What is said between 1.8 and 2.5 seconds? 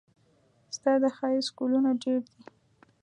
ډېر دي.